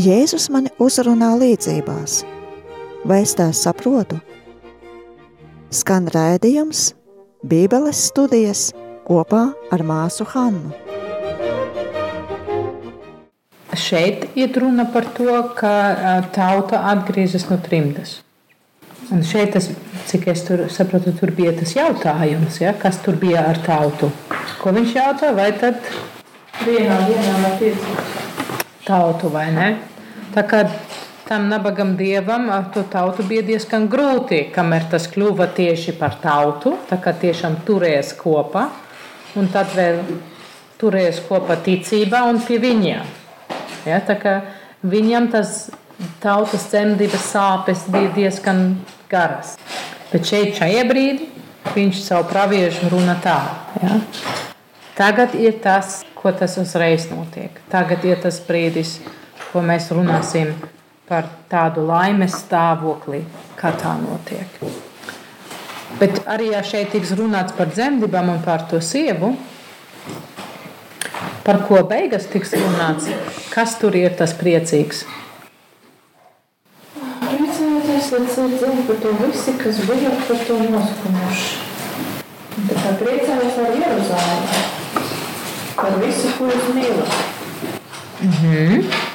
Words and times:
Jēzus 0.00 0.46
mani 0.48 0.70
uzrunā 0.80 1.34
līdzībās. 1.36 2.22
Vai 3.04 3.18
es 3.24 3.34
tās 3.36 3.58
saprotu? 3.66 4.16
Skan 5.74 6.06
raidījums, 6.14 6.94
Bībeles 7.44 7.98
studijas 8.08 8.70
kopā 9.04 9.42
ar 9.74 9.84
māsu 9.84 10.24
Hannu. 10.30 10.70
Šeit 13.76 14.24
iet 14.38 14.56
runa 14.62 14.86
par 14.94 15.10
to, 15.18 15.34
ka 15.58 15.74
tauta 16.32 16.80
atgriežas 16.94 17.50
no 17.50 17.60
trimdas. 17.60 18.20
Un 19.12 19.26
šeit, 19.26 19.52
tas, 19.58 19.68
cik 20.08 20.30
es 20.32 20.46
tur 20.46 20.64
saprotu, 20.72 21.12
tur 21.18 21.34
bija 21.36 21.52
tas 21.58 21.76
jautājums, 21.76 22.62
ja, 22.62 22.72
kas 22.78 23.02
tur 23.04 23.20
bija 23.20 23.44
ar 23.50 23.60
tautu. 23.66 24.08
Ko 24.62 24.72
viņš 24.72 24.96
jautāja? 24.96 25.36
Vai 25.36 25.50
tad 25.60 25.84
vienā 26.64 27.02
dienā 27.10 27.38
vai 27.44 27.54
piecās? 27.60 28.18
Tautu 28.86 29.28
vai 29.28 29.50
ne? 29.52 29.70
Tā 30.34 30.44
kā 30.46 30.64
tam 31.26 31.48
nabagam 31.50 31.96
dievam 31.98 32.48
to 32.74 32.82
tautu 32.90 33.22
bija 33.26 33.42
diezgan 33.46 33.88
grūti, 33.90 34.44
kamēr 34.54 34.88
tas 34.90 35.08
kļuva 35.10 35.50
tieši 35.54 35.94
par 35.98 36.18
tautu. 36.22 36.76
Tā 36.90 36.98
kā 37.02 37.14
tiešām 37.14 37.60
turēs 37.66 38.14
kopā, 38.18 38.68
un 39.38 39.50
tad 39.52 39.74
vēl 39.76 40.02
turēs 40.80 41.20
kopā 41.28 41.58
ticībā 41.64 42.24
un 42.30 42.40
pie 42.42 42.58
viņiem. 42.62 43.18
Ja, 43.86 44.00
viņam 44.82 45.30
tas 45.32 45.70
tautas 46.22 46.66
cemdības 46.72 47.26
sāpes 47.32 47.84
bija 47.92 48.10
diezgan 48.16 48.64
garas. 49.10 49.56
Bet 50.10 50.26
šeit, 50.26 50.56
šajā 50.58 50.84
brīdī, 50.88 51.28
viņš 51.74 52.02
savu 52.02 52.28
praviešu 52.30 52.90
runā 52.92 53.16
tā. 53.22 53.38
Ja? 53.82 54.00
Tagad 54.98 55.36
ir 55.38 55.60
tas, 55.62 56.00
ko 56.18 56.32
tas 56.36 56.58
uzreiz 56.60 57.06
notiek. 57.12 57.54
Tagad 57.72 58.04
ir 58.04 58.18
tas 58.20 58.40
brīdis, 58.44 58.98
ko 59.52 59.62
mēs 59.66 59.90
runāsim 59.94 60.54
par 61.10 61.26
tādu 61.50 61.82
laimes 61.88 62.36
stāvokli, 62.38 63.24
kā 63.58 63.72
tā 63.78 63.96
notiek. 63.98 64.60
Bet 65.98 66.22
arī 66.30 66.52
ja 66.52 66.62
šeit 66.62 66.92
tiks 66.94 67.10
runāts 67.18 67.56
par 67.56 67.72
dzemdībām 67.72 68.30
un 68.36 68.42
par 68.44 68.62
to 68.70 68.78
sievu, 68.78 69.32
par 71.42 71.64
ko 71.66 71.82
beigas 71.90 72.28
tiks 72.30 72.54
runāts, 72.54 73.10
kas 73.50 73.74
tur 73.80 73.98
ir 73.98 74.14
tas 74.16 74.36
priecīgs. 74.38 75.02
Priecājieties, 77.20 78.12
lai 78.14 78.22
cilvēki 78.30 78.86
par 78.86 79.02
to 79.02 79.16
visi, 79.18 79.56
kas 79.58 79.82
bija 79.88 80.14
par 80.28 80.46
to 80.46 80.60
noskumuši. 80.62 81.50
Tā 82.70 82.78
kā 82.78 82.94
priecājos 83.02 83.58
ar 83.64 83.76
Jeruzālē, 83.82 84.62
par 85.74 85.98
visu, 86.02 86.30
ko 86.38 86.48
jūs 86.52 86.74
mīlat. 86.76 87.18
Mm 88.20 88.32
-hmm. 88.40 89.09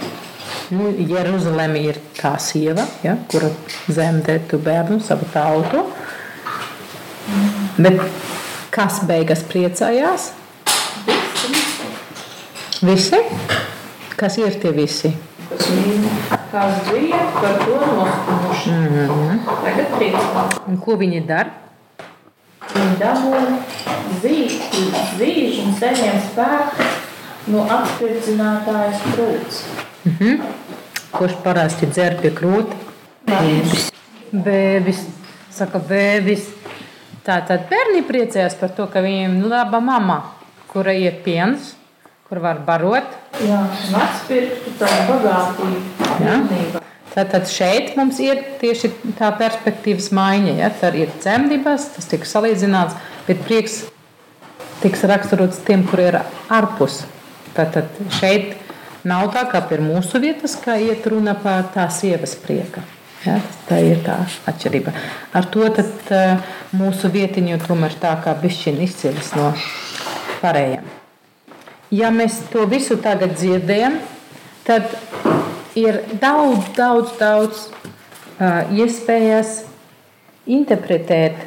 Nu, 0.73 0.89
Jeruzaleme 1.09 1.81
ir 1.85 1.99
kā 2.17 2.35
sieva, 2.41 2.85
ja, 3.03 3.17
kura 3.31 3.52
zemdē 3.91 4.39
tu 4.49 4.59
bērnu, 4.61 4.99
savu 5.03 5.27
tautu. 5.33 5.83
Bet 7.77 8.02
kas 8.73 9.02
beigas 9.09 9.44
priecājās? 9.49 10.31
Visi. 12.85 13.22
Kas 14.16 14.38
ir 14.39 14.55
tie 14.61 14.72
visi? 14.75 15.11
Kas 16.52 16.81
bija 16.88 17.22
par 17.35 17.57
to 17.66 17.79
noskumuši. 17.79 18.69
Mm 18.69 18.88
-hmm. 18.88 19.39
Tagad 19.63 19.88
priecājās. 19.97 20.59
Un 20.67 20.77
ko 20.77 20.97
viņi 20.97 21.25
dara? 21.27 21.52
Viņi 22.73 22.95
dabūja 23.00 23.57
zīļu 24.22 25.66
un 25.66 25.75
saņem 25.79 26.22
spēku 26.29 26.88
no 27.47 27.66
apspirdzinātājas 27.69 29.03
krūts. 29.11 29.84
-hmm. 30.06 30.42
Kurš 31.11 31.36
parasti 31.44 31.88
dzer 31.88 32.17
pie 32.22 32.31
krūta? 32.31 32.75
Bēbis. 33.25 33.92
Bēbis. 34.31 35.06
Saka, 35.52 35.79
bēbis. 35.79 36.50
Tātad 37.25 37.69
bērni 37.69 38.03
priecājās 38.06 38.53
par 38.59 38.69
to, 38.69 38.85
ka 38.91 39.02
viņiem 39.02 39.40
ir 39.40 39.47
laba 39.50 39.79
mama, 39.79 40.19
kura 40.69 40.94
ir 40.94 41.24
piens, 41.24 41.74
kur 42.29 42.40
var 42.44 42.59
barot. 42.59 43.07
Jā, 43.41 43.63
bagātību. 45.09 45.79
Jā. 46.22 46.35
pilnībā. 46.50 46.81
Tātad 47.16 47.47
šeit 47.47 47.96
mums 47.96 48.19
ir 48.19 48.41
tieši 48.59 48.91
tā 49.16 49.31
perspektīvas 49.40 50.12
maiņa. 50.12 50.53
Ja? 50.59 50.69
Tad 50.81 50.97
ir 51.00 51.09
dzemdības, 51.16 51.88
tas 51.96 52.09
tiek 52.12 52.28
salīdzināts, 52.28 52.97
bet 53.25 53.40
prieks 53.47 53.85
tiks 54.84 55.06
raksturots 55.08 55.63
tiem, 55.66 55.85
kur 55.88 56.03
ir 56.03 56.19
ārpus. 56.52 57.06
Tātad 57.56 57.88
šeit 58.19 58.58
nav 59.05 59.29
tā 59.33 59.45
kā 59.49 59.61
pie 59.69 59.79
mūsu 59.83 60.19
vietas, 60.21 60.57
kā 60.61 60.77
iet 60.81 61.05
runa 61.09 61.35
par 61.38 61.69
tā 61.75 61.85
sievas 61.93 62.35
prieka. 62.41 62.83
Ja? 63.25 63.39
Tā 63.69 63.79
ir 63.81 64.01
tā 64.05 64.19
atšķirība. 64.49 64.93
Ar 65.38 65.47
to 65.53 65.67
tad, 65.73 65.93
uh, 66.13 66.41
mūsu 66.77 67.09
vietiņu 67.13 67.59
tomēr 67.66 67.97
tā 68.01 68.13
kā 68.23 68.35
bišķiņa 68.41 68.85
izcēlas 68.85 69.31
no 69.38 69.51
pārējiem. 70.41 70.91
Ja 71.93 72.11
mēs 72.13 72.41
to 72.51 72.66
visu 72.69 72.97
tagad 73.01 73.38
dzirdējam, 73.38 73.99
tad 74.66 74.89
ir 75.77 76.01
daudz, 76.22 76.69
daudz, 76.77 77.13
daudz 77.22 77.63
uh, 77.69 78.73
iespējas 78.73 79.63
interpretēt, 80.45 81.45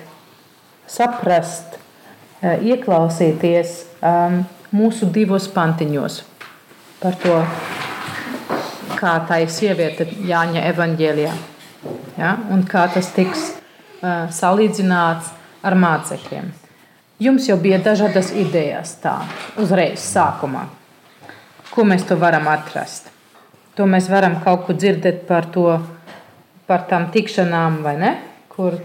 saprast, 0.90 1.78
uh, 1.78 2.56
ieklausīties 2.58 3.76
um, 4.02 4.42
mūsu 4.75 5.10
divos 5.14 5.46
pantiņos 5.52 6.22
par 7.03 7.19
to, 7.22 7.36
kā 8.98 9.14
tā 9.28 9.42
ir 9.44 9.53
sieviete 9.53 10.06
Jāņa 10.26 10.64
evaņģēlijā. 10.72 11.34
Ja? 12.19 12.32
Un 12.50 12.64
kā 12.69 12.88
tas 12.92 13.12
tiks 13.14 13.50
uh, 13.53 14.26
salīdzināts 14.34 15.31
ar 15.66 15.76
mācekļiem. 15.78 16.50
Jums 17.22 17.48
jau 17.48 17.58
bija 17.58 17.81
dažādas 17.82 18.31
idejas 18.38 18.94
tā, 19.03 19.16
uzreiz 19.58 20.03
sākumā. 20.06 20.69
Ko 21.75 21.84
mēs 21.87 22.06
to 22.06 22.19
varam 22.19 22.47
atrast? 22.50 23.10
To 23.78 23.87
mēs 23.87 24.08
varam 24.10 24.38
kaut 24.42 24.66
ko 24.66 24.75
dzirdēt 24.75 25.25
par 25.26 25.47
to, 25.54 25.66
par 26.66 26.87
tām 26.91 27.08
tikšanām, 27.14 27.82
vai 27.87 27.94
ne? 27.98 28.12
Kur, 28.50 28.81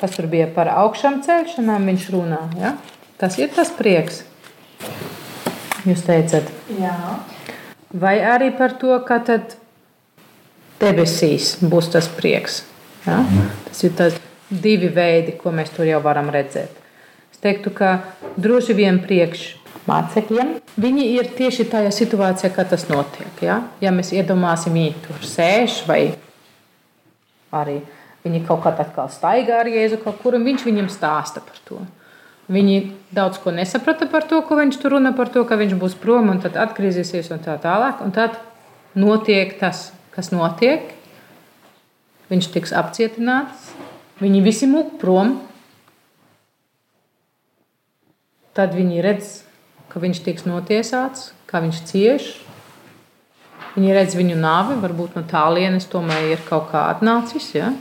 kas 0.00 0.16
tur 0.16 0.28
bija 0.32 0.48
par 0.52 0.72
augšām 0.72 1.22
celšanām, 1.24 1.88
viņš 1.92 2.10
runā. 2.12 2.42
Ja? 2.60 2.74
Tas 3.20 3.38
ir 3.40 3.52
tas 3.56 3.72
prieks. 3.76 4.24
Jūs 5.86 6.02
teicat, 6.02 6.48
Jā. 6.80 6.96
Vai 7.92 8.18
arī 8.24 8.50
par 8.56 8.76
to, 8.80 8.94
ka 9.06 9.20
tad 9.26 9.56
debesīs 10.80 11.56
būs 11.62 11.90
tas 11.94 12.08
prieks. 12.12 12.62
Ja? 13.06 13.20
Tas 13.68 13.84
ir 13.86 13.94
tas 13.96 14.18
divi 14.50 14.90
veidi, 14.92 15.36
ko 15.38 15.52
mēs 15.54 15.72
tur 15.74 15.88
jau 15.88 16.00
varam 16.04 16.30
redzēt. 16.32 16.82
Es 17.32 17.40
teiktu, 17.42 17.72
ka 17.74 17.98
droši 18.40 18.76
vien 18.76 19.00
priekš 19.02 19.48
mācekļiem 19.86 20.56
viņi 20.80 21.04
ir 21.16 21.30
tieši 21.36 21.68
tajā 21.72 21.92
situācijā, 21.94 22.50
kad 22.54 22.70
tas 22.72 22.86
notiek. 22.90 23.42
Ja, 23.44 23.60
ja 23.80 23.92
mēs 23.94 24.12
iedomāsim, 24.16 24.76
viņi 24.76 24.94
tur 25.06 25.26
sēž 25.26 25.82
vai 25.88 26.00
arī 27.54 27.80
viņi 28.26 28.42
kaut 28.46 28.64
kā 28.64 28.72
atkal 28.74 29.10
staigā 29.12 29.60
ar 29.62 29.70
Jēzu 29.70 30.00
kaut 30.02 30.18
kur, 30.22 30.34
un 30.38 30.46
viņš 30.46 30.66
viņam 30.66 30.90
stāsta 30.92 31.42
par 31.44 31.60
to. 31.68 31.78
Viņi 32.46 32.76
daudz 33.10 33.40
ko 33.42 33.50
nesaprata 33.50 34.06
par 34.06 34.22
to, 34.30 34.38
ko 34.46 34.58
viņš 34.60 34.76
tur 34.78 34.94
runā 34.94 35.10
par 35.18 35.32
to, 35.34 35.42
ka 35.48 35.58
viņš 35.58 35.74
būs 35.80 35.96
prom 35.98 36.30
un 36.30 36.38
tad 36.42 36.54
atgriezīsies 36.62 37.32
un 37.34 37.42
tā 37.42 37.56
tālāk. 37.62 37.98
Un 38.04 38.14
tad 38.14 38.38
notiek 38.94 39.56
tas, 39.58 39.90
kas 40.14 40.30
notiek. 40.30 40.92
Viņš 42.30 42.48
tiks 42.54 42.72
apcietināts, 42.74 43.70
viņi 44.22 44.44
visi 44.46 44.66
mūk 44.70 44.96
prom. 45.02 45.36
Tad 48.56 48.74
viņi 48.74 49.02
redz, 49.04 49.34
ka 49.90 50.02
viņš 50.02 50.22
tiks 50.26 50.46
notiesāts, 50.46 51.32
kā 51.50 51.60
viņš 51.62 51.82
cieš. 51.90 52.30
Viņi 53.74 53.92
redz 53.92 54.16
viņu 54.16 54.38
nāvi, 54.40 54.78
varbūt 54.80 55.18
no 55.18 55.26
tālienes 55.28 55.90
tomēr 55.92 56.30
ir 56.32 56.46
kaut 56.46 56.70
kā 56.70 56.86
atnācis. 56.94 57.50
Ja? 57.58 57.74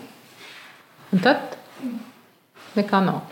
Un 1.14 1.22
tad 1.24 1.56
nekā 2.76 3.00
nav. 3.06 3.24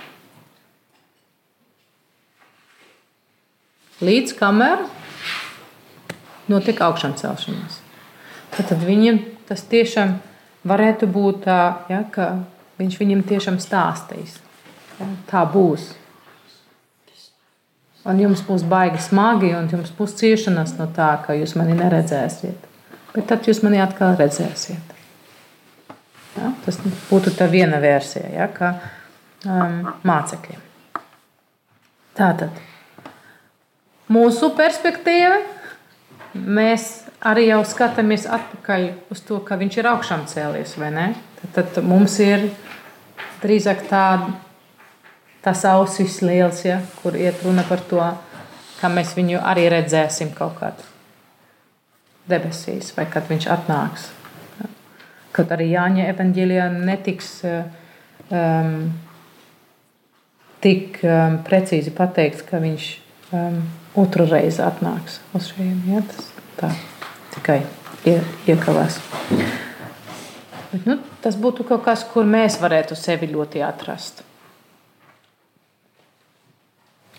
Līdz 4.04 4.34
kamēr 4.36 4.82
notiek 6.52 6.80
augšām 6.84 7.14
celšanās. 7.20 7.80
Tad 8.54 8.74
viņam 8.84 9.22
tas 9.48 9.64
tiešām 9.70 10.18
varētu 10.68 11.08
būt 11.12 11.44
tā, 11.46 11.60
ja, 11.92 12.02
ka 12.12 12.44
viņš 12.82 12.98
viņam 13.00 13.22
tiešām 13.30 13.60
stāstīs. 13.64 14.40
Ja, 15.00 15.08
tā 15.30 15.44
būs. 15.50 15.94
Un 18.04 18.20
jums 18.20 18.44
būs 18.44 18.66
baigi 18.68 19.00
smagi, 19.00 19.54
un 19.56 19.70
jums 19.72 19.94
būs 19.96 20.18
ciešanas 20.20 20.76
no 20.80 20.90
tā, 20.92 21.14
ka 21.24 21.38
jūs 21.38 21.56
mani 21.56 21.78
neredzēsiet. 21.80 22.68
Bet 23.14 23.30
tad 23.30 23.48
jūs 23.48 23.64
mani 23.64 23.80
atkal 23.80 24.18
redzēsiet. 24.20 24.92
Ja, 26.34 26.52
tas 26.66 26.82
būtu 26.84 27.32
tā 27.38 27.48
viena 27.48 27.80
versija, 27.80 28.28
ja, 28.34 28.50
kā 28.52 28.74
um, 29.48 29.80
mācekļiem. 30.04 30.70
Tātad 32.18 32.60
mūsu 34.12 34.52
perspektīva 34.58 35.40
mēs 36.34 37.04
arī 37.24 37.48
jau 37.50 37.62
skatāmies 37.68 38.26
atpakaļ 38.28 38.88
uz 39.14 39.22
to, 39.28 39.40
ka 39.46 39.58
viņš 39.60 39.80
ir 39.80 39.90
augšām 39.94 40.26
cēlies? 40.28 40.76
Tad, 41.54 41.70
tad 41.76 41.84
mums 41.88 42.18
ir 42.24 42.50
drīzāk 43.44 43.86
tāda, 43.90 44.34
tas 45.44 45.64
ausis 45.68 46.22
liels, 46.24 46.64
ja, 46.66 46.82
kur 47.02 47.16
iet 47.20 47.44
runa 47.44 47.66
par 47.68 47.84
to, 47.90 48.02
ka 48.80 48.92
mēs 48.92 49.14
viņu 49.16 49.40
arī 49.44 49.70
redzēsim 49.72 50.34
kaut 50.36 50.58
kādā 50.60 50.92
debesīs, 52.30 52.94
vai 52.96 53.06
kad 53.12 53.28
viņš 53.28 53.48
atnāks. 53.52 54.10
Kaut 55.34 55.52
arī 55.52 55.72
Jāņa 55.72 56.06
evanģēlijā 56.12 56.68
netiks 56.72 57.30
um, 57.44 58.76
tik 60.64 61.00
um, 61.04 61.40
precīzi 61.44 61.92
pateikts, 61.96 62.46
ka 62.48 62.62
viņš 62.64 62.90
um, 63.34 63.58
otru 64.00 64.26
reizi 64.30 64.64
atnāks 64.66 65.20
uz 65.38 65.52
šejienes. 65.54 65.88
Ja? 65.90 66.04
Tas 66.10 66.30
tā 66.60 66.72
tikai 67.36 67.60
ie, 68.10 68.20
iekavās. 68.50 69.00
Bet, 70.74 70.86
nu, 70.88 70.98
tas 71.22 71.38
būtu 71.40 71.66
kaut 71.68 71.84
kas, 71.86 72.06
kur 72.10 72.26
mēs 72.26 72.58
varētu 72.62 72.98
sevi 72.98 73.30
ļoti 73.32 73.62
atrast. 73.66 74.24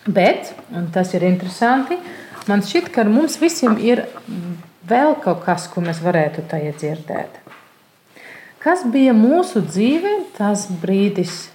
Bet, 0.05 0.51
un 0.75 0.91
tas 0.93 1.15
ir 1.17 1.25
interesanti, 1.25 1.97
man 2.49 2.61
šķiet, 2.61 2.91
ka 2.93 3.07
mums 3.09 3.39
visiem 3.41 3.79
ir 3.81 4.03
vēl 4.85 5.15
kaut 5.23 5.41
kas, 5.47 5.65
ko 5.71 5.81
mēs 5.81 6.03
varētu 6.03 6.45
tajā 6.51 6.75
dzirdēt. 6.77 7.41
Kas 8.61 8.83
bija 8.89 9.13
mūsu 9.17 9.63
dzīvē 9.65 10.13
tas 10.37 10.67
brīdis, 10.81 11.47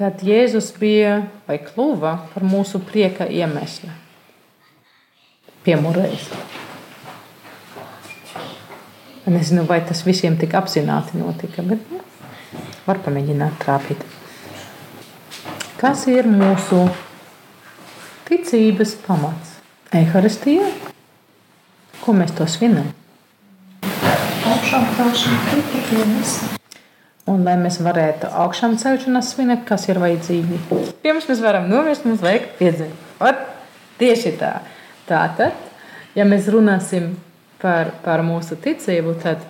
kad 0.00 0.22
Jēzus 0.24 0.70
bija 0.80 1.18
vai 1.44 1.58
kļuva 1.60 2.14
par 2.32 2.44
mūsu 2.48 2.80
prieka 2.80 3.26
iemeslu? 3.28 3.90
Piemūrējis. 5.66 6.30
Nezinu, 9.30 9.66
vai 9.68 9.78
tas 9.86 10.00
visiem 10.02 10.38
tik 10.40 10.56
apzināti 10.58 11.20
notika, 11.20 11.62
bet 11.62 11.84
nu, 11.92 12.00
var 12.86 12.98
pamēģināt 13.04 13.60
trāpīt. 13.62 14.00
Kas 15.78 16.06
ir 16.10 16.26
mūsu 16.26 16.86
ticības 18.26 18.96
pamats? 19.04 19.60
Eharistija. 19.94 20.72
Ko 22.00 22.16
mēs 22.16 22.32
to 22.34 22.48
svinam? 22.48 22.88
augšām 24.70 24.86
celšana 24.96 25.62
tikienes. 25.72 26.59
Un, 27.28 27.44
lai 27.44 27.56
mēs 27.60 27.78
varētu 27.84 28.30
augšām 28.42 28.76
celšanās 28.80 29.34
svinēt, 29.34 29.64
kas 29.68 29.86
ir 29.90 30.00
vajadzīgi? 30.02 30.60
Pirms 31.04 31.28
mēs 31.28 31.42
varam 31.44 31.68
nomirst, 31.70 32.06
mums 32.08 32.22
vajag 32.24 32.48
piedzīvot. 32.58 33.42
Tieši 34.00 34.32
tā. 34.40 34.54
Tātad, 35.08 35.56
ja 36.16 36.24
mēs 36.24 36.48
runāsim 36.50 37.12
par, 37.60 37.92
par 38.04 38.24
mūsu 38.24 38.56
ticību, 38.62 39.16
tad 39.22 39.42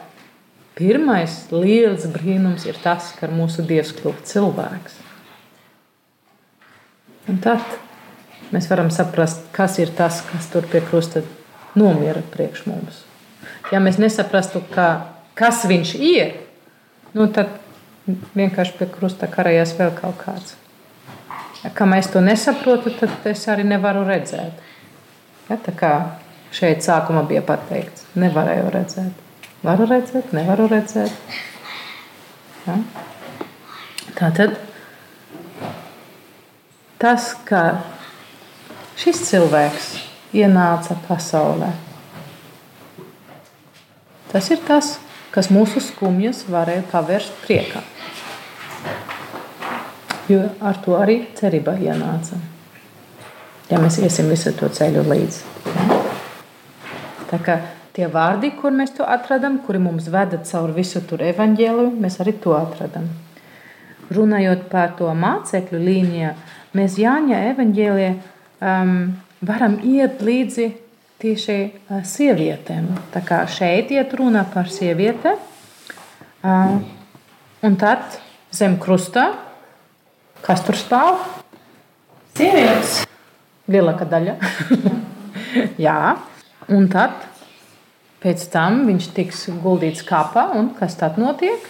pirmais 0.78 1.36
liels 1.52 2.08
brīnums 2.10 2.66
ir 2.66 2.80
tas, 2.82 3.12
ka 3.18 3.30
mūsu 3.30 3.64
Dievs 3.68 3.92
kļūst 4.00 4.32
cilvēks. 4.32 4.96
Un 7.30 7.38
tad 7.44 7.62
mēs 8.50 8.66
varam 8.72 8.90
saprast, 8.90 9.46
kas 9.54 9.78
ir 9.78 9.94
tas, 9.94 10.24
kas 10.32 10.50
tur 10.50 10.66
pie 10.66 10.82
krusta 10.82 11.22
nomira 11.78 12.24
priekš 12.34 12.66
mums 12.66 13.04
ja 13.72 13.80
mēs 13.82 13.98
nesaprastu, 14.00 14.62
ka, 14.74 14.88
kas 15.38 15.64
viņš 15.68 15.94
ir, 15.96 16.34
nu, 17.16 17.26
tad 17.32 17.52
vienkārši 18.36 18.76
pie 18.78 18.88
krusta 18.90 19.28
karājas 19.30 19.74
vēl 19.78 19.92
kaut 19.98 20.18
kāds. 20.20 20.56
Kā 21.76 21.86
mēs 21.88 22.08
to 22.12 22.22
nesaprotam, 22.24 22.94
tad 23.00 23.26
es 23.28 23.44
arī 23.52 23.66
nevaru 23.68 24.06
redzēt. 24.08 24.62
Ja, 25.50 25.58
tā 25.60 25.74
kā 25.76 25.92
šeit 26.56 26.84
sākumā 26.86 27.26
bija 27.28 27.42
pateikts, 27.44 28.06
nevarēju 28.18 28.72
redzēt. 28.72 29.26
Varu 29.66 29.84
redzēt, 29.90 30.32
nevaru 30.32 30.70
redzēt. 30.70 31.12
Ja? 32.64 32.78
Tā 34.16 34.32
tad 34.36 34.56
tas, 37.00 37.34
ka 37.44 37.62
šis 39.00 39.22
cilvēks 39.28 39.92
ienāca 40.36 40.96
pasaulē, 41.08 41.70
Tas 44.30 44.46
ir 44.54 44.60
tas, 44.62 44.92
kas 44.94 45.09
mūsu 45.54 45.82
skumjas 45.82 46.42
varēja 46.50 46.82
pavērst 46.90 47.36
priekā. 47.44 47.82
Jo 50.30 50.44
ar 50.62 50.78
to 50.82 50.96
arī 50.98 51.20
cerība 51.38 51.76
ienāca. 51.78 52.38
Ja 53.70 53.78
mēs 53.78 54.00
iesim 54.02 54.30
visu 54.30 54.50
to 54.58 54.66
ceļu 54.74 55.04
līdzi. 55.06 55.42
Tā 57.30 57.38
kā 57.46 57.56
tie 57.94 58.08
vārdi, 58.10 58.50
kur 58.58 58.74
mēs 58.74 58.96
to 58.96 59.06
atradām, 59.06 59.60
kuri 59.66 59.78
mums 59.82 60.08
veda 60.10 60.40
cauri 60.46 60.80
visu 60.80 61.02
tur 61.06 61.22
evaņģēliju, 61.22 61.94
mēs 62.02 62.18
arī 62.22 62.34
to 62.42 62.56
atradām. 62.58 63.06
Runājot 64.10 64.66
par 64.72 64.96
to 64.98 65.10
mācekļu 65.14 65.78
līniju, 65.78 66.34
mēs 66.74 66.98
Jāņa 66.98 67.42
evaņģēlijā 67.52 68.12
um, 68.66 68.94
varam 69.46 69.78
iet 69.86 70.22
līdzi 70.26 70.72
tieši 71.20 71.56
sievietēm. 72.08 72.88
Tā 73.12 73.22
kā 73.26 73.42
šeit 73.50 73.92
iet 73.94 74.14
runa 74.16 74.46
par 74.48 74.70
sievieti, 74.72 75.34
un 76.44 77.76
tad 77.80 78.18
zem 78.56 78.78
krusta, 78.80 79.26
kas 80.44 80.64
tur 80.66 80.78
stāv? 80.80 81.20
Sievietes. 82.38 83.02
Lielākā 83.70 84.06
daļa. 84.08 84.36
Jā, 85.86 85.98
un 86.72 86.88
tad 86.90 87.26
pēc 88.24 88.46
tam 88.52 88.84
viņš 88.88 89.10
tiks 89.16 89.44
guldīts 89.62 90.02
kapā, 90.06 90.50
un 90.56 90.72
kas 90.78 90.96
tad 91.00 91.20
notiek? 91.20 91.68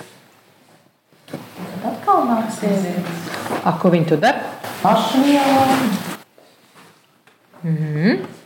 Atkal 1.87 2.27
nāk 2.29 2.51
sievietes. 2.55 3.29
A, 3.65 3.75
ko 3.79 3.91
viņi 3.93 4.09
tur 4.13 4.23
dara? 4.23 4.47
Paši 4.81 5.25
lielā. 5.27 5.65
Mhm. 7.61 8.40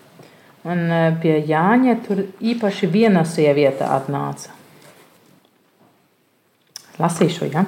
Un 0.64 0.86
e, 0.88 1.00
pie 1.20 1.38
Jāņa 1.44 1.98
tur 2.06 2.22
īpaši 2.40 2.88
viena 2.88 3.24
sieviete 3.28 3.84
atnāca. 3.84 4.54
Lasīšu, 7.00 7.50
ja? 7.52 7.66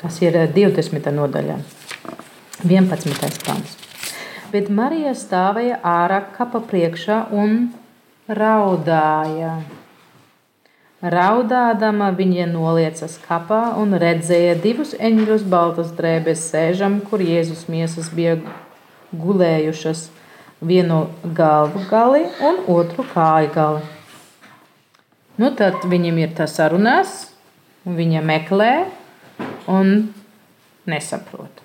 Tas 0.00 0.16
ir 0.24 0.38
20. 0.54 0.96
E, 0.96 1.12
nodaļā, 1.12 1.58
11. 2.64 3.44
pāns. 3.44 3.76
Bet 4.52 4.72
Marija 4.72 5.12
stāvēja 5.16 5.78
ārā 5.84 6.22
kapa 6.36 6.62
priekšā 6.68 7.26
un 7.36 7.70
raudāja. 8.28 9.60
Raudādama 11.02 12.12
viņa 12.14 12.46
noliecas 12.52 13.16
kapā 13.24 13.74
un 13.80 13.96
redzēja 13.98 14.54
divus 14.62 14.92
eņģus 14.94 15.44
baltas 15.50 15.90
drēbes 15.98 16.44
sēžam, 16.52 17.00
kur 17.02 17.24
Jēzus 17.24 17.64
miesas 17.72 18.12
bija 18.14 18.36
gulējušas 19.10 20.06
vienu 20.62 21.06
galvu 21.34 21.82
gali 21.90 22.22
un 22.44 22.62
otru 22.70 23.04
kāju 23.12 23.50
gali. 23.54 23.82
Nu, 25.40 25.50
tad 25.56 25.82
viņam 25.88 26.20
ir 26.22 26.34
tas 26.36 26.54
sarunās, 26.58 27.14
un 27.88 27.96
viņa 27.98 28.22
meklē 28.22 28.72
un 29.72 30.12
nesaprot. 30.86 31.62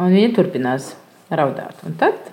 Un 0.00 0.14
viņa 0.16 0.34
turpinās 0.34 0.94
raudāt. 1.30 1.84
Un 1.86 1.94
tad 2.00 2.32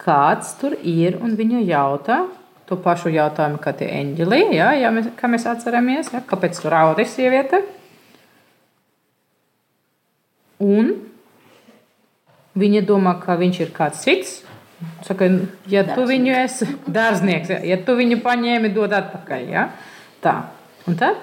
kāds 0.00 0.54
tur 0.60 0.74
ir 0.80 1.20
un 1.20 1.36
viņa 1.38 1.62
jautā 1.68 2.22
to 2.70 2.78
pašu 2.78 3.10
jautājumu, 3.10 3.58
kā 3.58 3.72
tie 3.74 3.88
eņģeli, 3.98 4.40
ja, 4.54 4.70
ja 4.78 4.92
mēs, 4.94 5.08
kā 5.18 5.26
mēs 5.30 5.42
atceramies, 5.50 6.12
ja, 6.14 6.22
kāpēc 6.22 6.60
tur 6.62 6.70
raudīja 6.70 7.10
sieviete. 7.10 7.58
Un 10.62 10.92
viņa 12.60 12.84
domā, 12.86 13.16
ka 13.18 13.34
viņš 13.40 13.60
ir 13.64 13.72
kāds 13.74 14.04
cits, 14.06 14.36
Saka, 15.04 15.26
ja 15.68 15.82
tu 15.84 16.06
viņu 16.08 16.32
esi 16.40 16.68
dārznieks, 16.88 17.52
ja 17.68 17.76
tu 17.84 17.96
viņu 17.98 18.20
paņēmi, 18.24 18.72
dod 18.72 18.94
atpakaļ. 18.96 19.42
Ja? 19.52 19.66
Tā. 20.24 20.36
Un 20.88 20.96
tad 21.00 21.20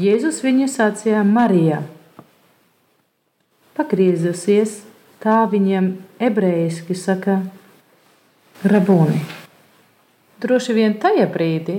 Jēzus 0.00 0.38
viņu 0.44 0.68
sacīja 0.70 1.24
Marijā. 1.26 1.82
Pagriezusies, 3.74 4.80
tā 5.22 5.42
viņam 5.50 5.96
ebrejiski 6.22 6.94
saka, 6.94 7.40
Rabūni. 8.60 9.18
Droši 10.40 10.74
vien 10.76 10.94
tajā 11.00 11.24
brīdī, 11.32 11.78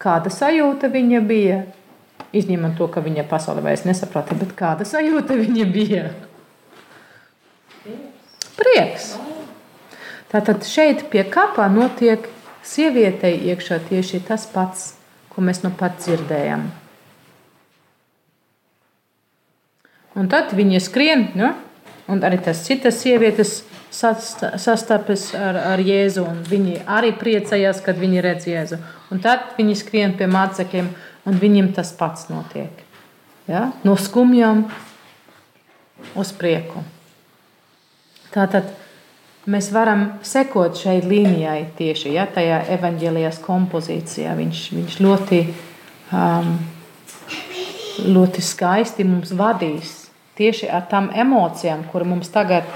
kāda 0.00 0.32
sajūta 0.32 0.90
viņa 0.92 1.20
bija, 1.24 1.62
izņemot 2.36 2.76
to, 2.76 2.88
ka 2.92 3.00
viņa 3.04 3.24
pasaulē 3.28 3.64
vairs 3.64 3.86
nesaprata, 3.88 4.36
bet 4.36 4.52
kāda 4.56 4.86
sajūta 4.88 5.36
viņa 5.40 5.68
bija? 5.72 6.04
Prieks. 8.58 9.14
Tātad 10.30 10.64
šeit 10.66 11.06
pie 11.12 11.22
kapā 11.30 11.66
notiek 11.70 12.26
sievietei 12.66 13.36
iekšā 13.50 13.80
tieši 13.88 14.22
tas 14.26 14.46
pats, 14.50 14.94
ko 15.30 15.44
mēs 15.44 15.62
nu 15.62 15.70
pat 15.74 16.00
dzirdējam. 16.02 16.64
Un 20.14 20.30
tad 20.30 20.54
viņa 20.54 20.80
skrien, 20.82 21.28
nu, 21.38 21.50
un 22.10 22.22
arī 22.26 22.38
tas 22.42 22.62
citas 22.66 23.00
sievietes 23.02 23.62
sastapas 23.94 25.26
ar, 25.38 25.58
ar 25.74 25.82
Jēzu, 25.82 26.22
un 26.26 26.42
viņi 26.46 26.80
arī 26.86 27.12
priecājās, 27.18 27.82
kad 27.82 27.98
viņi 27.98 28.22
redz 28.22 28.48
Jēzu. 28.50 28.78
Un 29.14 29.22
tad 29.22 29.54
viņi 29.58 29.76
skrien 29.78 30.14
pie 30.18 30.30
mācekļiem, 30.30 30.90
un 31.26 31.38
viņiem 31.42 31.72
tas 31.74 31.92
pats 31.98 32.28
notiek. 32.30 32.82
Ja? 33.50 33.68
No 33.86 33.96
skumjām 33.98 34.66
uz 36.18 36.34
prieku. 36.34 36.82
Tātad 38.34 38.70
mēs 39.50 39.70
varam 39.74 40.06
sekot 40.26 40.78
šai 40.78 40.98
līnijai 41.04 41.60
tieši 41.78 42.14
ja, 42.16 42.24
tajā 42.26 42.62
evaņģēlijas 42.78 43.38
kompozīcijā. 43.44 44.32
Viņš, 44.38 44.62
viņš 44.78 44.96
ļoti, 45.04 45.42
um, 46.10 46.56
ļoti 48.04 48.42
skaisti 48.42 49.06
mums 49.06 49.34
vadīs 49.38 50.00
tieši 50.38 50.66
ar 50.66 50.88
tām 50.90 51.10
emocijām, 51.14 51.84
kur 51.92 52.02
mums 52.08 52.32
tagad 52.34 52.66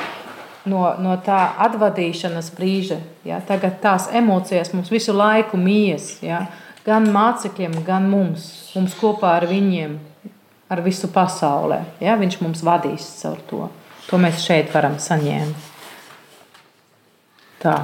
no, 0.69 0.85
no 1.03 1.17
tā 1.25 1.41
atvadīšanas 1.67 2.53
brīža, 2.55 3.01
ja, 3.27 3.41
tagad 3.45 3.81
tās 3.83 4.09
emocijas 4.15 4.73
mums 4.77 4.93
visu 4.93 5.15
laiku 5.17 5.59
mījas, 5.59 6.13
ja, 6.23 6.45
gan 6.87 7.09
mācekļiem, 7.15 7.81
gan 7.87 8.07
mums, 8.11 8.47
mums 8.77 8.95
kopā 8.99 9.35
ar 9.41 9.49
viņiem, 9.51 9.99
ar 10.69 10.85
visu 10.85 11.11
pasaulē. 11.13 11.83
Ja, 12.05 12.17
viņš 12.21 12.41
mums 12.45 12.63
vadīs 12.65 13.09
caur 13.23 13.43
to. 13.51 13.67
To 14.09 14.21
mēs 14.21 14.41
šeit 14.45 14.73
varam 14.73 14.97
saņemt. 15.03 15.67
Tā. 17.63 17.75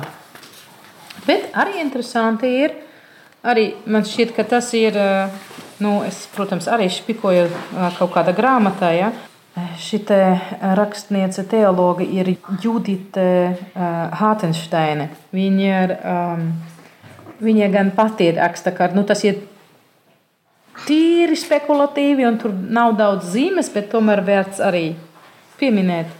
Bet 1.26 1.50
arī 1.56 1.80
interesanti 1.82 2.48
ir, 2.62 2.78
arī 3.44 3.72
man 3.90 4.06
šķiet, 4.06 4.32
ka 4.36 4.44
tas 4.48 4.70
ir, 4.78 4.96
nu, 5.82 5.98
es, 6.06 6.24
protams, 6.34 6.68
arī 6.70 6.88
špikoju 6.92 7.48
kaut 7.98 8.12
kādā 8.14 8.34
grāmatā, 8.36 8.92
ja, 8.96 9.12
Šī 9.54 10.00
rakstniece 10.74 11.44
teologa 11.46 12.02
ir 12.02 12.32
Judita 12.58 13.54
Hātensteine. 14.18 15.12
Viņa 15.30 15.68
ir, 15.84 15.92
um, 16.02 16.48
viņa 17.38 17.68
gan 17.70 17.92
pati 17.94 18.32
ir 18.32 18.40
raksta, 18.40 18.72
ka 18.74 18.88
nu, 18.96 19.04
tas 19.06 19.22
ir 19.22 19.44
tīri 20.88 21.38
spekulatīvi 21.38 22.26
un 22.26 22.40
tur 22.42 22.50
nav 22.50 22.96
daudz 22.98 23.30
zīmes, 23.36 23.70
bet 23.70 23.92
tomēr 23.94 24.24
vērts 24.26 24.58
arī 24.58 24.96
pieminēt, 25.60 26.10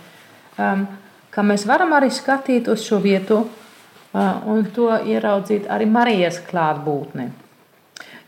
um, 0.59 0.87
ka 1.35 1.43
mēs 1.43 1.67
varam 1.67 1.95
arī 1.97 2.11
skatīt 2.15 2.69
uz 2.73 2.85
šo 2.87 3.01
vietu 3.03 3.43
uh, 3.45 4.45
un 4.51 4.67
to 4.75 4.91
ieraudzīt 4.95 5.69
arī 5.71 5.89
Marijas 5.91 6.41
klātbūtni. 6.47 7.31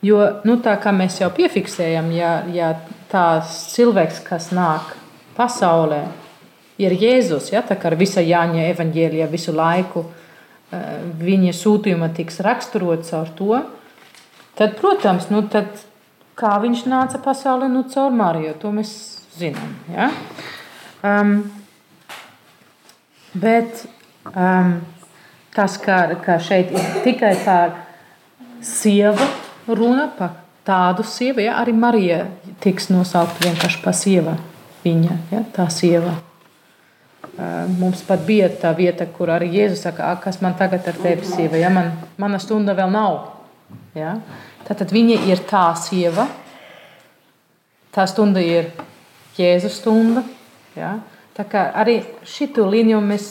Jo, 0.04 0.20
nu, 0.44 0.58
tā 0.62 0.76
kā 0.82 0.92
mēs 0.94 1.20
jau 1.22 1.30
piefiksējam, 1.34 2.10
ja, 2.14 2.36
ja 2.52 2.74
tās 3.10 3.56
cilvēks, 3.72 4.20
kas 4.26 4.50
nāk 4.54 4.92
pasaulē, 5.36 6.02
ir 6.82 6.92
Jēzus, 6.92 7.48
ja, 7.54 7.62
tā 7.64 7.78
kā 7.80 7.90
ar 7.90 7.96
visa 7.98 8.22
Jāņa 8.24 8.68
evaņģēlija 8.74 9.28
visu 9.32 9.54
laiku 9.56 10.04
eh, 10.04 10.84
viņa 11.22 11.54
sūtījuma 11.56 12.10
tiks 12.16 12.42
raksturots 12.44 13.14
ar 13.16 13.32
to, 13.38 13.62
tad, 14.58 14.76
protams, 14.80 15.30
nu, 15.32 15.42
tad, 15.52 15.72
kā 16.36 16.52
viņš 16.60 16.84
nāca 16.92 17.20
pasaulē, 17.24 17.70
nu, 17.72 17.86
caur 17.92 18.12
Mariju, 18.12 18.52
to 18.60 18.72
mēs 18.76 18.92
zinām. 19.38 19.72
Ja? 19.92 20.10
Um, 21.06 21.36
bet 23.38 23.84
um, 24.32 24.76
tas, 25.54 25.76
ka, 25.78 26.00
ka 26.24 26.38
šeit 26.42 26.72
ir 26.74 27.02
tikai 27.04 27.34
par 27.44 27.76
sievu 28.64 29.28
runa 29.68 30.08
par 30.18 30.42
tādu 30.66 31.04
sievu, 31.06 31.44
ja 31.44 31.56
arī 31.60 31.74
Marija 31.76 32.24
tiks 32.62 32.90
nosaukta 32.90 33.46
vienkārši 33.46 33.82
par 33.84 33.94
sievu. 33.96 34.36
Viņa, 34.86 35.18
ja, 35.32 35.42
tā 35.54 35.66
sieva. 35.72 36.12
Mums 37.76 38.04
pat 38.06 38.22
bija 38.26 38.46
tā 38.62 38.70
vieta, 38.76 39.04
kur 39.12 39.32
arī 39.34 39.48
Jēzus 39.58 39.82
saka, 39.84 40.12
kas 40.22 40.38
man 40.40 40.54
tagad 40.56 40.86
ar 40.88 40.96
tevi 41.02 41.26
sieva, 41.26 41.58
ja 41.58 41.70
man, 41.74 41.90
mana 42.20 42.38
stunda 42.40 42.74
vēl 42.76 42.92
nav. 42.94 43.16
Ja? 43.98 44.14
Tātad 44.66 44.94
viņa 44.94 45.18
ir 45.28 45.42
tā 45.48 45.66
sieva, 45.80 46.28
tā 47.92 48.06
stunda 48.08 48.40
ir 48.40 48.70
Jēzus 49.36 49.80
stunda. 49.82 50.22
Ja? 50.76 50.96
Tā 51.36 51.44
kā 51.48 51.66
arī 51.76 52.00
šitu 52.24 52.64
līniju 52.70 53.00
mēs 53.04 53.30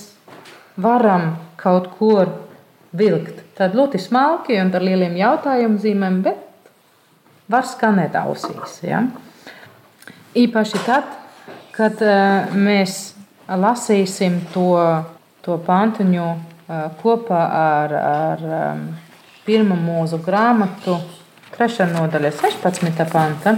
varam 0.81 1.35
kaut 1.57 1.89
kur 1.97 2.29
vilkt. 2.95 3.41
Tad 3.57 3.75
ļoti 3.77 3.99
smalki 4.01 4.59
un 4.61 4.73
ar 4.75 4.83
lieliem 4.83 5.15
jautājumu 5.19 5.79
zīmēm, 5.81 6.19
bet 6.25 6.41
var 7.51 7.67
skanēt 7.67 8.17
ausīs. 8.19 8.79
Ja? 8.85 9.03
Īpaši 10.35 10.81
tad, 10.85 11.07
kad 11.75 12.01
uh, 12.03 12.51
mēs 12.55 13.15
lasīsim 13.47 14.41
to, 14.53 14.69
to 15.45 15.57
pantuņu 15.65 16.25
uh, 16.27 16.87
kopā 17.01 17.41
ar, 17.61 17.95
ar 18.01 18.45
um, 18.59 18.85
pirmo 19.45 19.77
mūzu 19.79 20.19
grāmatu, 20.25 20.97
3. 21.55 21.87
nodaļa, 21.93 22.33
16. 22.35 23.05
panta. 23.11 23.55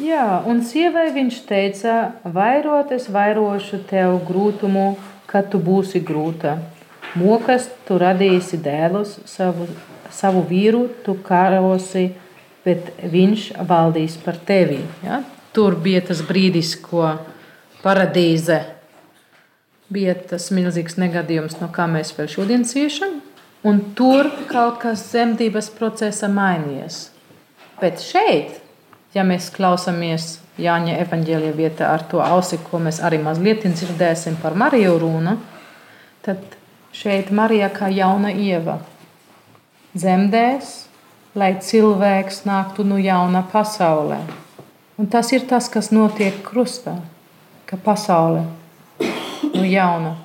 Jā, 0.00 0.40
un 0.48 0.62
sievai 0.64 1.10
viņš 1.12 1.40
teica, 1.48 1.96
vairot 2.24 2.92
es 2.96 3.08
vairošu 3.12 3.82
tev 3.90 4.20
grūtumu, 4.28 4.94
kad 5.30 5.50
tu 5.52 5.60
būsi 5.62 6.00
grūta 6.02 6.58
Mokas 7.18 7.66
tu 7.88 7.96
radīsi 7.98 8.60
dēlus, 8.62 9.16
savu, 9.26 9.66
savu 10.14 10.44
vīru 10.46 10.84
tu 11.02 11.16
karosi, 11.26 12.12
bet 12.62 12.92
viņš 13.02 13.46
valdīs 13.66 14.14
par 14.22 14.38
tevi. 14.46 14.78
Ja? 15.02 15.22
Tur 15.50 15.74
bija 15.82 16.04
tas 16.06 16.22
brīdis, 16.22 16.76
ko 16.78 17.16
paradīze 17.82 18.60
bija 19.90 20.14
tas 20.14 20.52
milzīgs 20.54 21.00
negadījums, 21.02 21.58
no 21.58 21.66
kā 21.74 21.88
mēs 21.90 22.14
vēl 22.14 22.30
šodien 22.30 22.62
ciešam. 22.68 23.18
Un 23.66 23.82
tur 23.98 24.30
kaut 24.48 24.78
kas 24.84 25.02
zemdības 25.10 25.72
procesa 25.74 26.30
mainījies. 26.30 27.08
Bet 27.80 27.98
šeit, 28.04 28.60
ja 29.14 29.24
mēs 29.26 29.50
klausāmies 29.54 30.38
Jāņa 30.60 30.98
evanģēlija 31.06 31.56
vietā 31.56 31.88
ar 31.94 32.02
to 32.10 32.20
ausi, 32.20 32.58
ko 32.60 32.78
mēs 32.84 32.98
arī 33.00 33.20
mazliet 33.22 33.62
dzirdēsim 33.64 34.36
par 34.42 34.52
Mariju 34.58 34.98
runu, 35.00 35.38
tad 36.26 36.42
Šeit 36.92 37.30
Marija 37.30 37.70
kā 37.70 37.86
jauna 37.94 38.32
ieva 38.34 38.80
dzemdēs, 39.94 40.72
lai 41.38 41.54
cilvēks 41.62 42.42
nāktu 42.48 42.84
no 42.84 42.98
jauna 42.98 43.44
pasaulē. 43.52 44.18
Un 44.98 45.08
tas 45.08 45.30
ir 45.32 45.46
tas, 45.48 45.70
kas 45.72 45.92
notiek 45.94 46.42
krustā, 46.44 46.96
ka 47.64 47.78
pasaule 47.80 48.42
no 49.54 49.62
jauna 49.64 50.16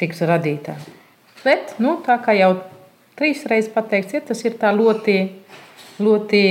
tiks 0.00 0.24
radīta. 0.26 0.78
Bet, 1.44 1.76
nu, 1.78 1.98
tā 2.02 2.16
kā 2.24 2.34
jau 2.34 2.54
trīs 3.18 3.44
reizes 3.46 3.70
pateikts, 3.74 4.16
ja, 4.16 4.24
tas 4.24 4.40
ir 4.48 4.56
tā 4.58 4.72
ļoti, 4.74 5.18
ļoti 6.02 6.42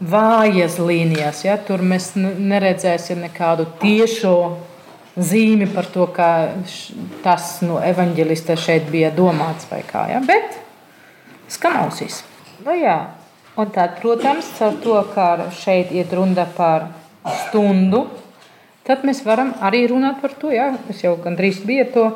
vājas 0.00 0.78
līnijas. 0.82 1.44
Ja, 1.46 1.56
tur 1.60 1.82
mēs 1.84 2.12
neredzēsim 2.16 3.22
nekādu 3.24 3.66
tiešo 3.80 4.36
zīme 5.16 5.68
par 5.72 5.88
to, 5.92 6.06
ka 6.12 6.28
tas 7.24 7.60
no 7.64 7.80
evanģelista 7.80 8.56
šeit 8.60 8.90
bija 8.92 9.10
domāts 9.14 9.68
vai 9.70 9.82
kā. 9.88 10.06
Ja? 10.12 10.20
Bet 10.24 10.58
skan 11.52 11.80
ausīs. 11.86 12.22
Nu, 12.64 12.74
jā. 12.76 12.98
Un 13.56 13.70
tad, 13.72 13.96
protams, 14.02 14.50
ar 14.60 14.76
to, 14.84 14.98
ka 15.14 15.48
šeit 15.56 15.92
ir 15.96 16.10
runa 16.12 16.44
par 16.58 16.90
stundu, 17.46 18.04
tad 18.84 19.06
mēs 19.08 19.22
varam 19.24 19.54
arī 19.64 19.86
runāt 19.88 20.20
par 20.20 20.36
to, 20.36 20.52
ja? 20.52 20.74
es 20.92 21.00
jau 21.04 21.14
gandrīz 21.22 21.62
biju 21.64 21.86
to, 21.94 22.06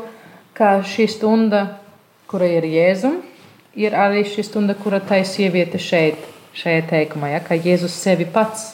ka 0.52 0.82
šī 0.84 1.08
stunda, 1.08 1.62
kura 2.28 2.50
ir 2.58 2.66
Jēzum, 2.68 3.16
ir 3.80 3.96
arī 3.96 4.26
šī 4.28 4.44
stunda, 4.44 4.76
kura 4.76 5.00
tai 5.00 5.22
sieviete 5.24 5.80
šeit, 5.80 6.20
šajā 6.56 6.82
teikumā, 6.90 7.34
ja? 7.34 7.40
ka 7.44 7.58
Jēzus 7.58 7.94
sevi 7.94 8.26
pats 8.28 8.72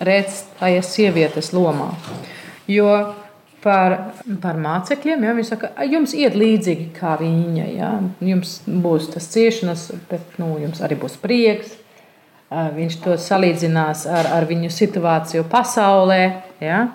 redz 0.00 0.44
tajā 0.60 0.84
sievietes 0.84 1.52
lomā. 1.56 1.92
Jo 2.70 2.90
par, 3.64 3.96
par 4.42 4.58
mācekļiem. 4.60 5.24
Ja, 5.24 5.34
Viņš 5.36 5.52
saka, 5.52 5.70
jums 5.88 6.14
iet 6.16 6.36
līdzīgi 6.38 6.90
kā 6.96 7.16
viņa. 7.20 7.66
Ja. 7.74 7.92
Jums 8.24 8.60
būs 8.66 9.10
tas 9.14 9.28
ciešanas, 9.32 9.90
bet 10.10 10.40
nu, 10.40 10.54
jums 10.62 10.82
arī 10.84 10.98
būs 11.00 11.18
prieks. 11.20 11.76
Viņš 12.50 12.96
to 13.04 13.14
salīdzinās 13.20 14.08
ar, 14.10 14.30
ar 14.40 14.48
viņu 14.48 14.72
situāciju 14.74 15.44
pasaulē. 15.50 16.22
Ja. 16.62 16.88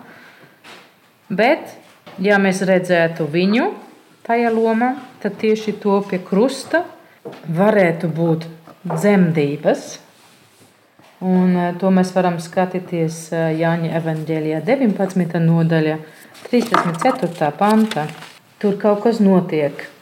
Bet, 1.31 1.77
ja 2.21 2.39
mēs 2.41 2.59
redzētu 2.67 3.27
viņu 3.31 3.69
tajā 4.25 4.51
lomā, 4.53 4.95
tad 5.23 5.37
tieši 5.41 5.77
to 5.81 6.01
pie 6.09 6.19
krusta 6.21 6.83
varētu 7.47 8.09
būt 8.11 8.45
dzemdības. 8.85 9.87
Un 11.25 11.55
to 11.79 11.89
mēs 11.95 12.11
varam 12.13 12.37
skatīties 12.43 13.29
Jāņa 13.33 13.93
Evanģēlijā 14.01 14.61
19. 14.67 15.41
nodaļā. 15.41 15.97
34. 16.49 17.51
panta. 17.57 18.05
Tur 18.61 18.77
kaut 18.81 19.03
kas 19.07 19.21
notiek. 19.23 19.94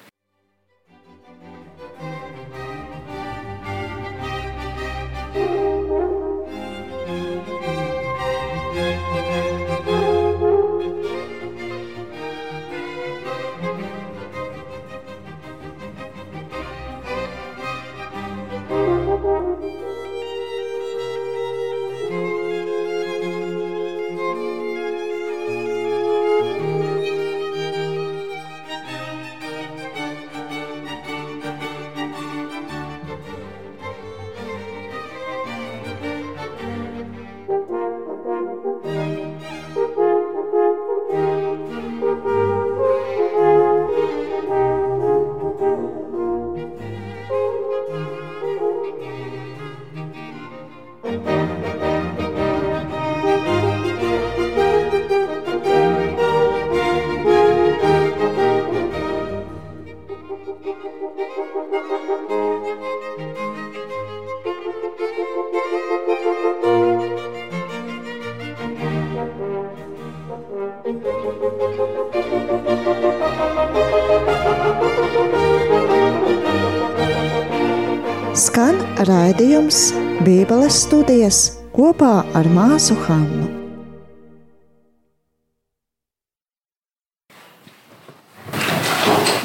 Skan 78.34 78.80
raidījums 79.06 79.92
Bībeles 80.26 80.80
studijas 80.88 81.40
kopā 81.70 82.24
ar 82.34 82.48
māsu 82.50 82.96
Hannu. 83.06 83.46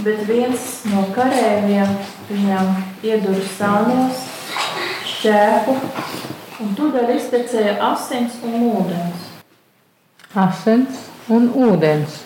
Bet 0.07 0.23
viens 0.31 0.65
no 0.89 1.03
kareiviem 1.13 1.93
viņam 2.31 2.71
iedura 3.05 3.45
sānos, 3.59 4.23
šķēpu, 5.11 5.75
un 6.65 6.71
tūdaļ 6.79 7.13
iztecēja 7.19 7.75
asins 7.91 8.39
un 8.41 8.55
ūdens. 8.71 9.27
Asins 10.33 11.03
un 11.29 11.51
ūdens. 11.67 12.23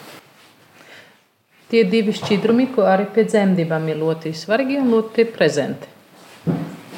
Tie 1.75 1.83
divi 1.91 2.15
šķidrumi, 2.15 2.69
ko 2.71 2.87
arī 2.87 3.09
pie 3.11 3.27
dzemdībām 3.27 3.91
ir 3.91 3.99
ļoti 4.05 4.31
svarīgi 4.45 4.79
un 4.79 4.95
ļoti 4.95 5.27
prezenti. 5.35 5.91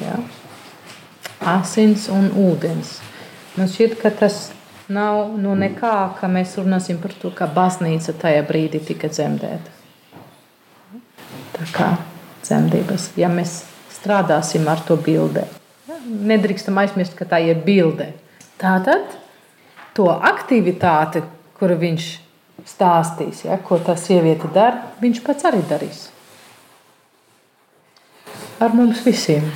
Ja? 0.01 0.17
Asins 1.55 2.07
un 2.11 2.31
ūdens. 2.31 2.97
Man 3.55 3.69
šķiet, 3.71 3.97
ka 4.01 4.11
tas 4.11 4.49
nav 4.91 5.35
no 5.41 5.55
nekā, 5.57 5.95
ka 6.19 6.29
mēs 6.31 6.57
runāsim 6.59 6.99
par 7.01 7.13
to, 7.19 7.31
ka 7.33 7.47
baznīca 7.51 8.15
tajā 8.21 8.43
brīdī 8.47 8.81
tika 8.83 9.09
dzemdēta. 9.11 9.73
Tā 11.55 11.67
kā 11.73 11.91
dzemdības, 12.43 13.11
ja 13.19 13.29
mēs 13.31 13.61
strādāsim 13.95 14.67
ar 14.69 14.83
to 14.85 14.97
bildē. 15.01 15.45
Nedrīkstam 16.05 16.77
aizmirst, 16.81 17.15
ka 17.17 17.25
tā 17.29 17.39
ir 17.41 17.61
bilde. 17.65 18.11
Tātad 18.61 19.15
to 19.97 20.09
aktivitāti, 20.11 21.23
kuru 21.57 21.77
viņš 21.79 22.09
stāstīs, 22.67 23.45
ja, 23.47 23.57
ko 23.61 23.79
tā 23.81 23.95
sieviete 23.99 24.49
dara, 24.53 24.91
viņš 25.01 25.23
pats 25.25 25.47
arī 25.47 25.61
darīs. 25.69 26.09
Ar 28.59 28.71
mums 28.71 29.01
visiem 29.03 29.49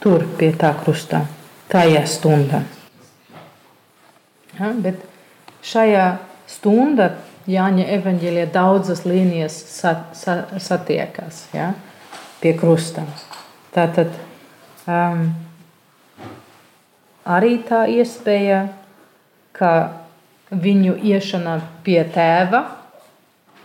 tur 0.00 0.24
pie 0.38 0.48
tā 0.56 0.70
krustā, 0.80 1.26
tajā 1.68 2.06
stundā. 2.08 2.62
Ja, 4.56 4.70
bet 4.80 5.02
šajā 5.64 6.06
stundā 6.48 7.10
Jāņa 7.50 7.86
evanģēlijā 7.96 8.46
daudzas 8.52 9.00
līnijas 9.08 9.54
sat, 9.72 10.10
sat, 10.14 10.52
satiekas 10.60 11.42
ja, 11.56 11.70
pie 12.40 12.52
krusta. 12.54 13.02
Tātad 13.74 14.12
um, 14.84 15.24
arī 17.24 17.56
tā 17.66 17.86
iespēja, 17.90 18.60
ka 19.56 19.72
viņu 20.52 20.98
iešana 21.10 21.56
pie 21.84 22.02
tēva 22.12 22.62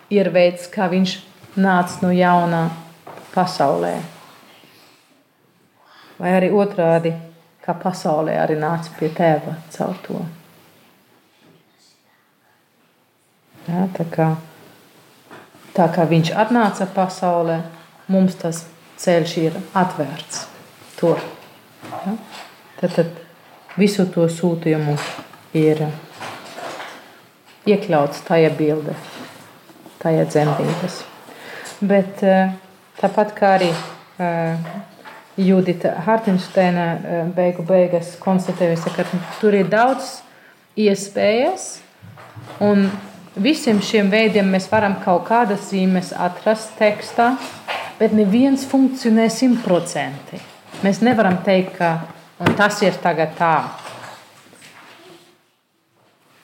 ir 0.10 0.32
veids, 0.34 0.66
kā 0.72 0.88
viņš 0.90 1.20
nāca 1.60 2.02
no 2.02 2.16
jaunā 2.16 2.64
pasaulē. 3.36 3.94
Vai 6.20 6.32
arī 6.38 6.50
otrādi, 6.56 7.12
kā 7.66 7.76
pasaulē 7.76 8.38
arī 8.40 8.56
nāca 8.60 8.94
pie 8.98 9.10
tēva 9.12 9.58
caur 9.76 9.98
to. 10.06 10.22
Ja, 13.66 13.88
tā, 13.98 14.06
kā, 14.14 14.30
tā 15.76 15.90
kā 15.92 16.06
viņš 16.08 16.32
atnāca 16.46 16.88
pasaulē, 16.96 17.60
mums 18.08 18.38
tas 18.40 18.64
ceļš 19.02 19.38
ir 19.42 19.58
atvērts 19.76 20.46
tur. 21.00 21.20
Ja? 21.90 22.16
Tad, 22.80 22.94
tad 22.96 23.78
visu 23.80 24.06
to 24.14 24.28
sūtījumu 24.32 24.96
ir 25.58 25.82
iekļauts 27.66 28.22
tajā 28.28 28.52
bildē, 28.56 28.94
tajā 30.04 30.28
dzemdības. 30.30 31.02
Bet 31.82 32.22
tāpat 33.02 33.34
kā 33.38 33.56
arī 33.60 33.72
Judita 35.36 35.98
Hartensteina 36.06 36.86
beigu 37.36 37.66
beigas 37.68 38.14
konstatējusi, 38.22 38.94
ka 38.96 39.04
tur 39.42 39.58
ir 39.58 39.68
daudz 39.72 40.22
iespējas 40.80 41.68
un 42.64 42.88
visiem 43.36 43.82
šiem 43.84 44.10
veidiem 44.12 44.48
mēs 44.52 44.70
varam 44.72 44.96
kaut 45.04 45.26
kādas 45.28 45.70
zīmes 45.72 46.14
atrast 46.16 46.78
tekstā, 46.80 47.34
bet 48.00 48.16
neviens 48.16 48.66
funkcionē 48.68 49.28
simtprocentīgi. 49.32 50.44
Mēs 50.84 51.02
nevaram 51.04 51.40
teikt, 51.44 51.78
ka 51.80 52.54
tas 52.56 52.82
ir 52.84 52.96
tagad 53.04 53.36
tā. 53.40 53.56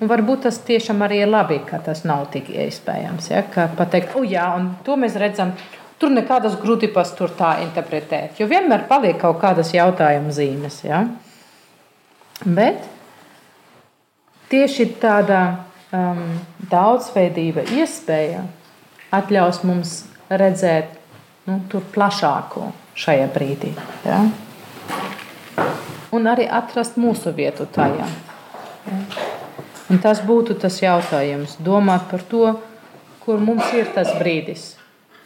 Un 0.02 0.10
varbūt 0.10 0.48
tas 0.48 0.58
tiešām 0.66 1.04
arī 1.06 1.20
ir 1.22 1.30
labi, 1.30 1.60
ka 1.68 1.78
tas 1.86 2.02
nav 2.08 2.26
tik 2.34 2.50
iespējams. 2.50 3.28
Ja? 3.30 3.44
Ka 3.46 3.68
pateikt, 3.78 4.16
oh, 4.18 4.26
jā, 4.26 4.48
un 4.58 4.72
to 4.86 4.96
mēs 4.98 5.18
redzam, 5.20 5.52
tur 6.02 6.14
nekādas 6.14 6.58
grūtības 6.62 7.14
tur 7.18 7.34
tā 7.38 7.56
interpretēt. 7.62 8.40
Jo 8.42 8.48
vienmēr 8.50 8.88
paliek 8.90 9.20
kaut 9.22 9.38
kādas 9.44 9.74
jautājuma 9.76 10.34
zīmes. 10.34 10.80
Ja? 10.86 11.04
Bet 12.42 12.88
tieši 14.50 14.88
tādā 15.02 15.44
um, 15.94 16.24
daudzveidība, 16.72 17.68
iespēja 17.78 18.48
atļaus 19.14 19.62
mums 19.68 20.00
redzēt 20.32 20.98
nu, 21.46 21.60
tur 21.70 21.86
plašāko 21.94 22.72
šajā 22.98 23.30
brīdī. 23.36 23.76
Ja? 24.08 24.24
Un 26.12 26.28
arī 26.28 26.50
atrast 26.50 26.98
mūsu 27.00 27.32
vietu 27.36 27.70
tajā. 27.70 28.10
Ja? 28.90 29.00
Un 29.92 30.00
tas 30.00 30.22
būtu 30.24 30.56
tas 30.60 30.78
jautājums, 30.82 31.58
domāt 31.60 32.08
par 32.10 32.22
to, 32.32 32.46
kur 33.22 33.42
mums 33.44 33.68
ir 33.76 33.92
tas 33.94 34.10
brīdis. 34.18 34.81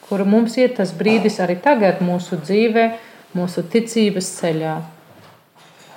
Kur 0.06 0.22
mums 0.30 0.58
ir 0.62 0.76
tas 0.78 0.92
brīdis 0.94 1.40
arī 1.42 1.58
tagad 1.62 2.02
mūsu 2.06 2.38
dzīvē, 2.42 2.86
mūsu 3.36 3.64
ticības 3.72 4.30
ceļā. 4.40 4.76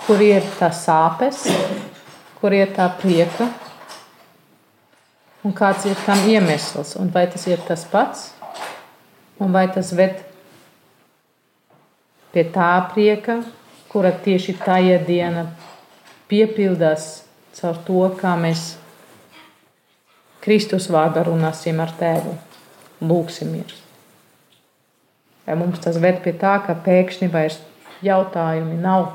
Kur 0.07 0.23
ir 0.25 0.47
tā 0.59 0.71
sāpes, 0.73 1.43
kur 2.41 2.55
ir 2.57 2.73
tā 2.73 2.87
prieka, 3.01 3.51
un 5.45 5.53
kāds 5.53 5.85
ir 5.91 5.99
tam 6.07 6.25
iemesls, 6.31 6.95
un 7.01 7.13
vai 7.13 7.27
tas 7.31 7.45
ir 7.51 7.61
tas 7.69 7.85
pats, 7.89 8.31
un 9.39 9.53
vai 9.53 9.67
tas 9.73 9.93
ved 9.93 10.23
pie 12.33 12.45
tā 12.55 12.73
prieka, 12.93 13.41
kura 13.89 14.13
tieši 14.25 14.57
tajā 14.65 14.99
dienā 15.07 15.47
piepildās 16.29 17.09
caur 17.59 17.81
to, 17.87 18.05
kā 18.21 18.37
mēs 18.41 18.71
Kristus 20.45 20.89
vārdā 20.93 21.25
runāsim 21.27 21.81
ar 21.83 21.93
Tēvu, 21.99 22.37
lūksimies. 23.05 23.88
Vai 25.49 25.55
mums 25.57 25.81
tas 25.81 25.97
ved 25.97 26.19
pie 26.21 26.35
tā, 26.37 26.59
ka 26.61 26.75
pēkšņi 26.85 27.27
vairs 27.33 27.55
jautājumi 28.05 28.75
nav, 28.83 29.07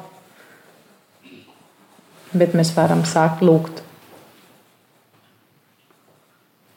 bet 2.33 2.55
mēs 2.57 2.71
varam 2.73 3.03
sākt 3.05 3.43
lūgt 3.45 3.83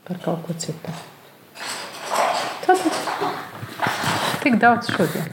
par 0.04 0.20
kaut 0.26 0.44
ko 0.44 0.58
citu. 0.60 0.92
Tad 2.66 2.84
tik 4.44 4.60
daudz 4.60 4.92
šodien. 4.92 5.32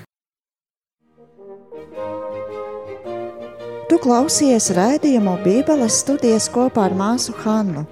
Tu 3.91 3.99
klausies 4.07 4.71
raidījumu 4.79 5.35
Bībeles 5.43 5.99
studijas 5.99 6.47
kopā 6.47 6.87
ar 6.87 6.95
māsu 6.95 7.35
Hannu. 7.43 7.83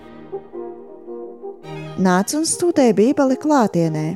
Nāc 2.01 2.39
un 2.39 2.47
studē 2.47 2.87
Bībeli 2.95 3.35
klātienē, 3.35 4.07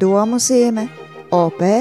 domu 0.00 0.40
zieme 0.40 0.88
op.lv 1.32 1.76